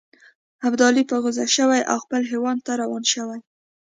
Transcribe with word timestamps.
ابدالي 0.67 1.03
په 1.09 1.15
غوسه 1.21 1.45
شوی 1.55 1.81
او 1.91 1.97
خپل 2.03 2.21
هیواد 2.31 2.57
ته 2.65 2.71
روان 2.81 3.03
شوی. 3.13 3.39